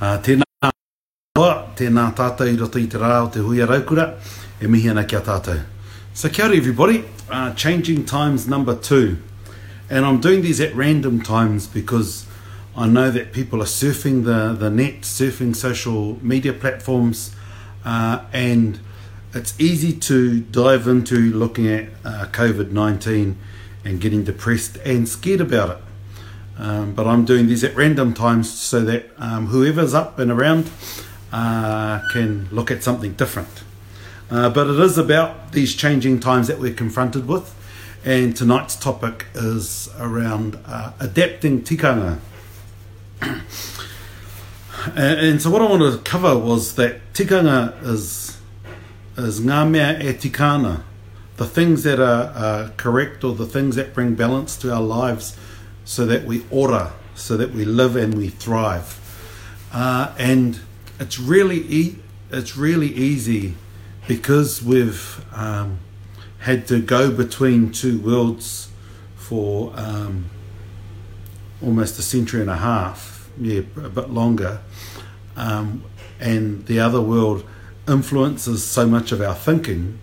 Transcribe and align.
Uh, 0.00 0.16
tēnā 0.24 0.44
roa, 1.36 1.50
tēnā 1.76 2.06
tātou 2.16 2.48
i 2.48 2.54
roto 2.56 2.80
i 2.80 2.86
te 2.88 2.96
rā 2.96 3.18
o 3.20 3.26
te 3.34 3.42
hui 3.44 3.58
raukura, 3.68 4.06
e 4.56 4.64
mihi 4.66 4.88
ana 4.88 5.02
kia 5.04 5.18
a 5.20 5.26
tātou. 5.26 5.58
So 6.14 6.30
kia 6.30 6.46
ora 6.46 6.56
everybody, 6.56 7.04
uh, 7.28 7.52
changing 7.52 8.06
times 8.06 8.48
number 8.48 8.74
two. 8.74 9.18
And 9.90 10.06
I'm 10.06 10.18
doing 10.18 10.40
these 10.40 10.58
at 10.58 10.74
random 10.74 11.20
times 11.20 11.66
because 11.66 12.24
I 12.74 12.86
know 12.88 13.10
that 13.10 13.34
people 13.34 13.60
are 13.60 13.66
surfing 13.68 14.24
the, 14.24 14.54
the 14.58 14.70
net, 14.70 15.02
surfing 15.02 15.54
social 15.54 16.18
media 16.24 16.54
platforms, 16.54 17.36
uh, 17.84 18.24
and 18.32 18.80
it's 19.34 19.52
easy 19.60 19.92
to 20.08 20.40
dive 20.40 20.88
into 20.88 21.18
looking 21.32 21.68
at 21.68 21.88
uh, 22.06 22.24
COVID-19 22.32 23.34
and 23.84 24.00
getting 24.00 24.24
depressed 24.24 24.78
and 24.82 25.06
scared 25.06 25.42
about 25.42 25.70
it. 25.76 25.82
Um, 26.60 26.92
but 26.92 27.06
I'm 27.06 27.24
doing 27.24 27.46
these 27.46 27.64
at 27.64 27.74
random 27.74 28.12
times 28.12 28.50
so 28.52 28.82
that 28.82 29.10
um, 29.16 29.46
whoever's 29.46 29.94
up 29.94 30.18
and 30.18 30.30
around 30.30 30.70
uh, 31.32 32.00
can 32.12 32.50
look 32.52 32.70
at 32.70 32.82
something 32.84 33.14
different. 33.14 33.48
Uh, 34.30 34.50
but 34.50 34.66
it 34.68 34.78
is 34.78 34.98
about 34.98 35.52
these 35.52 35.74
changing 35.74 36.20
times 36.20 36.48
that 36.48 36.58
we're 36.60 36.74
confronted 36.74 37.26
with, 37.26 37.54
and 38.04 38.36
tonight's 38.36 38.76
topic 38.76 39.26
is 39.34 39.88
around 39.98 40.58
uh, 40.66 40.92
adapting 41.00 41.62
tikanga. 41.62 42.18
and, 43.22 43.40
and, 44.94 45.42
so, 45.42 45.50
what 45.50 45.62
I 45.62 45.64
wanted 45.66 45.92
to 45.92 45.98
cover 46.10 46.38
was 46.38 46.74
that 46.76 47.00
tikanga 47.14 47.82
is 47.82 48.38
is 49.16 49.40
ngā 49.40 49.68
mea 49.68 50.08
e 50.08 50.12
tikanga, 50.12 50.82
the 51.36 51.46
things 51.46 51.84
that 51.84 51.98
are 51.98 52.70
correct 52.76 53.24
or 53.24 53.34
the 53.34 53.46
things 53.46 53.76
that 53.76 53.94
bring 53.94 54.14
balance 54.14 54.56
to 54.58 54.72
our 54.72 54.82
lives 54.82 55.36
so 55.90 56.06
that 56.06 56.24
we 56.24 56.40
order, 56.52 56.92
so 57.16 57.36
that 57.36 57.50
we 57.50 57.64
live 57.64 57.96
and 57.96 58.14
we 58.16 58.28
thrive. 58.28 58.96
Uh, 59.72 60.14
and 60.20 60.60
it's 61.00 61.18
really 61.18 61.62
e- 61.68 61.96
it's 62.30 62.56
really 62.56 62.94
easy 62.94 63.54
because 64.06 64.62
we've 64.62 65.24
um, 65.34 65.80
had 66.38 66.68
to 66.68 66.80
go 66.80 67.10
between 67.10 67.72
two 67.72 67.98
worlds 68.00 68.70
for 69.16 69.72
um, 69.74 70.30
almost 71.60 71.98
a 71.98 72.02
century 72.02 72.40
and 72.40 72.50
a 72.50 72.56
half, 72.58 73.28
yeah, 73.40 73.62
a 73.82 73.88
bit 73.88 74.10
longer. 74.10 74.60
Um, 75.34 75.82
and 76.20 76.66
the 76.66 76.78
other 76.78 77.00
world 77.00 77.44
influences 77.88 78.64
so 78.64 78.86
much 78.86 79.10
of 79.10 79.20
our 79.20 79.34
thinking 79.34 79.98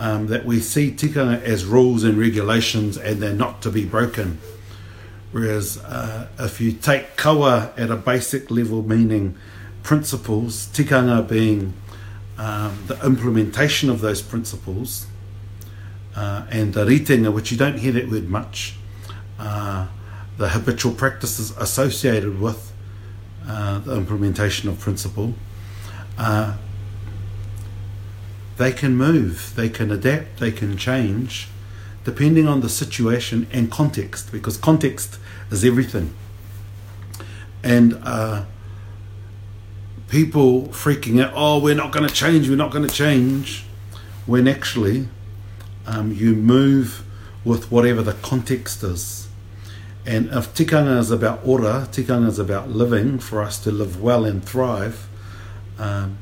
um, 0.00 0.26
that 0.26 0.44
we 0.44 0.58
see 0.58 0.90
tikanga 0.90 1.40
as 1.42 1.64
rules 1.64 2.02
and 2.02 2.18
regulations 2.18 2.98
and 2.98 3.22
they're 3.22 3.32
not 3.32 3.62
to 3.62 3.70
be 3.70 3.84
broken. 3.84 4.40
Whereas, 5.36 5.76
uh, 5.84 6.28
if 6.38 6.62
you 6.62 6.72
take 6.72 7.16
kawa 7.18 7.70
at 7.76 7.90
a 7.90 7.96
basic 7.96 8.50
level, 8.50 8.80
meaning 8.80 9.36
principles, 9.82 10.66
tikanga 10.72 11.28
being 11.28 11.74
um, 12.38 12.82
the 12.86 12.98
implementation 13.04 13.90
of 13.90 14.00
those 14.00 14.22
principles, 14.22 15.06
uh, 16.16 16.46
and 16.50 16.72
the 16.72 16.86
ritenga, 16.86 17.30
which 17.30 17.52
you 17.52 17.58
don't 17.58 17.76
hear 17.80 17.92
that 17.92 18.08
word 18.10 18.30
much, 18.30 18.76
uh, 19.38 19.88
the 20.38 20.48
habitual 20.48 20.92
practices 20.94 21.50
associated 21.58 22.40
with 22.40 22.72
uh, 23.46 23.78
the 23.80 23.94
implementation 23.94 24.70
of 24.70 24.80
principle, 24.80 25.34
uh, 26.16 26.56
they 28.56 28.72
can 28.72 28.96
move, 28.96 29.52
they 29.54 29.68
can 29.68 29.90
adapt, 29.90 30.38
they 30.40 30.50
can 30.50 30.78
change. 30.78 31.48
depending 32.06 32.46
on 32.46 32.60
the 32.60 32.68
situation 32.68 33.48
and 33.52 33.68
context, 33.70 34.30
because 34.30 34.56
context 34.56 35.18
is 35.50 35.64
everything. 35.64 36.14
And 37.64 37.98
uh, 38.04 38.44
people 40.08 40.68
freaking 40.68 41.20
out, 41.22 41.32
oh, 41.34 41.58
we're 41.58 41.74
not 41.74 41.90
going 41.90 42.08
to 42.08 42.14
change, 42.14 42.48
we're 42.48 42.54
not 42.54 42.70
going 42.70 42.86
to 42.86 42.94
change, 42.94 43.64
when 44.24 44.46
actually 44.46 45.08
um, 45.84 46.12
you 46.12 46.36
move 46.36 47.02
with 47.44 47.72
whatever 47.72 48.02
the 48.02 48.14
context 48.14 48.84
is. 48.84 49.26
And 50.06 50.28
if 50.28 50.54
tikanga 50.54 50.98
is 51.00 51.10
about 51.10 51.40
ora, 51.44 51.88
tikanga 51.90 52.28
is 52.28 52.38
about 52.38 52.68
living, 52.70 53.18
for 53.18 53.42
us 53.42 53.58
to 53.64 53.72
live 53.72 54.00
well 54.00 54.24
and 54.24 54.44
thrive, 54.44 55.08
um, 55.76 56.18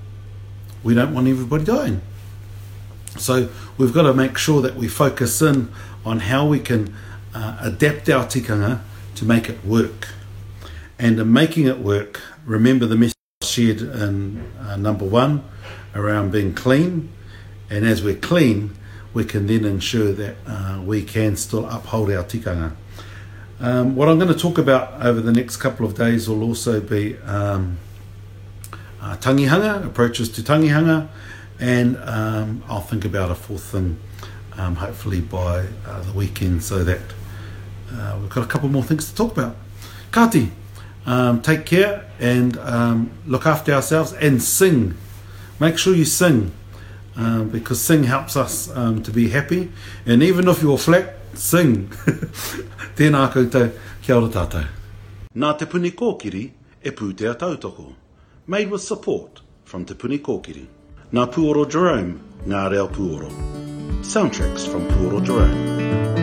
we 0.82 0.94
don't 0.94 1.12
want 1.12 1.28
everybody 1.28 1.64
dying. 1.64 2.00
So 3.18 3.48
we've 3.78 3.92
got 3.92 4.02
to 4.02 4.14
make 4.14 4.36
sure 4.38 4.60
that 4.62 4.74
we 4.76 4.88
focus 4.88 5.40
in 5.40 5.70
on 6.04 6.20
how 6.20 6.46
we 6.46 6.58
can 6.58 6.94
uh, 7.34 7.58
adapt 7.62 8.08
our 8.08 8.24
tikanga 8.24 8.80
to 9.16 9.24
make 9.24 9.48
it 9.48 9.64
work. 9.64 10.08
And 10.98 11.18
in 11.20 11.32
making 11.32 11.66
it 11.66 11.78
work, 11.78 12.20
remember 12.44 12.86
the 12.86 12.96
message 12.96 13.14
shared 13.42 13.82
in 13.82 14.50
uh, 14.60 14.76
number 14.76 15.04
one 15.04 15.44
around 15.94 16.32
being 16.32 16.54
clean. 16.54 17.10
And 17.70 17.86
as 17.86 18.02
we're 18.02 18.16
clean, 18.16 18.76
we 19.12 19.24
can 19.24 19.46
then 19.46 19.64
ensure 19.64 20.12
that 20.12 20.36
uh, 20.46 20.82
we 20.84 21.02
can 21.04 21.36
still 21.36 21.66
uphold 21.68 22.10
our 22.10 22.24
tikanga. 22.24 22.72
Um, 23.60 23.94
what 23.94 24.08
I'm 24.08 24.18
going 24.18 24.32
to 24.32 24.38
talk 24.38 24.58
about 24.58 25.04
over 25.06 25.20
the 25.20 25.32
next 25.32 25.58
couple 25.58 25.86
of 25.86 25.94
days 25.96 26.28
will 26.28 26.42
also 26.42 26.80
be 26.80 27.16
um, 27.18 27.78
uh, 29.00 29.16
tangihanga, 29.18 29.86
approaches 29.86 30.28
to 30.30 30.42
tangihanga, 30.42 31.08
and 31.60 31.96
um, 32.04 32.62
I'll 32.68 32.80
think 32.80 33.04
about 33.04 33.30
a 33.30 33.34
fourth 33.34 33.64
thing 33.70 33.98
um, 34.56 34.76
hopefully 34.76 35.20
by 35.20 35.66
uh, 35.86 36.02
the 36.02 36.12
weekend 36.12 36.62
so 36.62 36.84
that 36.84 37.00
uh, 37.92 38.16
we've 38.20 38.28
got 38.30 38.44
a 38.44 38.46
couple 38.46 38.68
more 38.68 38.82
things 38.82 39.08
to 39.08 39.14
talk 39.14 39.32
about. 39.32 39.56
Kati, 40.10 40.50
um, 41.06 41.42
take 41.42 41.66
care 41.66 42.08
and 42.18 42.56
um, 42.58 43.10
look 43.26 43.46
after 43.46 43.72
ourselves 43.72 44.12
and 44.14 44.42
sing. 44.42 44.96
Make 45.60 45.78
sure 45.78 45.94
you 45.94 46.04
sing 46.04 46.52
um, 47.16 47.50
because 47.50 47.80
sing 47.80 48.04
helps 48.04 48.36
us 48.36 48.74
um, 48.76 49.02
to 49.02 49.10
be 49.10 49.28
happy. 49.28 49.70
And 50.06 50.22
even 50.22 50.48
if 50.48 50.62
you're 50.62 50.78
flat, 50.78 51.14
sing. 51.34 51.88
Tēnā 52.96 53.28
koutou, 53.32 53.72
kia 54.02 54.14
ora 54.16 54.28
tātou. 54.28 54.66
Nā 55.36 55.56
Te 55.58 55.66
Puni 55.66 55.90
Kōkiri 55.92 56.50
e 56.82 56.90
pūtea 56.90 57.34
tautoko. 57.34 57.94
Made 58.46 58.70
with 58.70 58.82
support 58.82 59.40
from 59.64 59.84
Te 59.84 59.94
Puni 59.94 60.18
Ngā 61.14 61.24
Puoro 61.34 61.60
Jerome, 61.72 62.16
Ngā 62.52 62.62
Reo 62.72 62.88
Soundtracks 64.12 64.66
from 64.72 64.84
Puoro 64.94 65.20
Jerome. 65.30 66.13